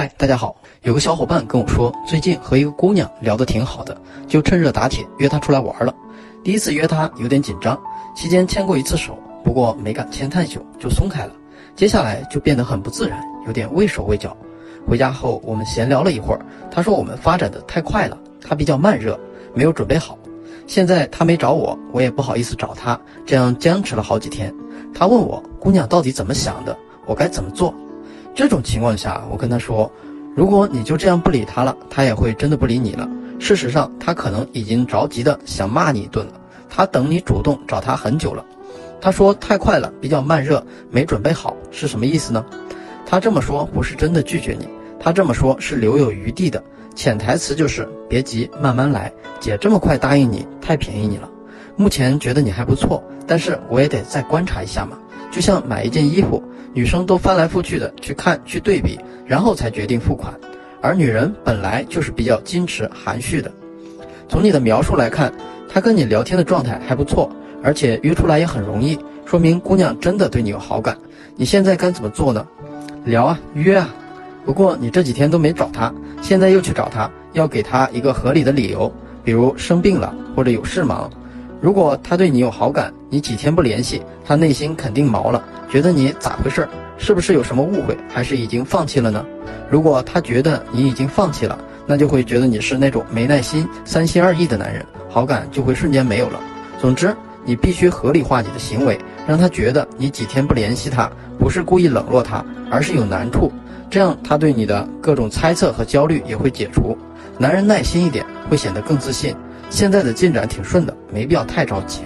[0.00, 0.56] 嗨，大家好。
[0.80, 3.94] 有个小伙伴跟我说，最近和一个姑娘聊得挺好的，
[4.26, 5.94] 就趁热打铁约她出来玩了。
[6.42, 7.78] 第一次约她有点紧张，
[8.16, 11.32] 期间牵过一次手，不过没敢牵太久就松开了。
[11.76, 14.34] 接下来就变得很不自然，有点畏手畏脚。
[14.88, 16.40] 回家后我们闲聊了一会儿，
[16.70, 19.20] 她说我们发展的太快了，她比较慢热，
[19.52, 20.16] 没有准备好。
[20.66, 24.50] 现在她没找我，我也不好意思找她，这样僵持了好几天。
[24.94, 26.74] 她问我姑娘到底怎么想的，
[27.04, 27.74] 我该怎么做？
[28.40, 29.92] 这种情况下，我跟她说。
[30.34, 33.06] 如果你就这样不理他了，他也会真的不理你了。
[33.38, 36.32] 事实上，他可能已经着急的想骂你一顿了。
[36.70, 38.42] 他等你主动找他很久了。
[38.98, 42.42] 他说太快了，比较慢热，没准备好，是什么意思呢？
[43.04, 44.66] 他这么说不是真的拒绝你，
[44.98, 46.64] 他这么说是留有余地的，
[46.94, 49.12] 潜台词就是别急，慢慢来。
[49.38, 51.28] 姐这么快答应你，太便宜你了。
[51.76, 54.96] 目前觉得你还不错，但是我也得再观察一下嘛。
[55.30, 56.42] 就像买一件衣服。
[56.72, 60.32] 女生都翻来覆去的去看去对比，然后才决定付款，
[60.80, 63.50] 而女人本来就是比较矜持含蓄的。
[64.28, 65.32] 从你的描述来看，
[65.68, 67.28] 她跟你聊天的状态还不错，
[67.60, 70.96] 而且约出来也很容易，说明姑娘真的对你有好感。
[71.34, 72.46] 你现在该怎么做呢？
[73.04, 73.92] 聊啊，约啊。
[74.44, 78.92] 不过你这几天都没找她，现在又去找她，要给她一个合理的理由，
[79.24, 81.10] 比如生病了或者有事忙。
[81.60, 85.44] 如果他对你有好感，你几天不联系，他内心肯定毛了。
[85.70, 86.66] 觉得你咋回事？
[86.96, 89.24] 是不是有什么误会，还是已经放弃了呢？
[89.70, 96.40] 如果他觉得你已经放弃了，那就会觉得你是那种没耐心、三心二意的男人，好感就会瞬间没有了。
[96.80, 103.52] 总之，你必须合理化你的行为，让他觉得你几天不联系他，不是故意冷落他，而是有难处。
[103.90, 106.96] 这样，他对你的各种猜测和焦虑也会解除。
[107.38, 109.34] 男人耐心一点，会显得更自信。
[109.70, 112.00] 现在的进展挺顺的，没必要太着急。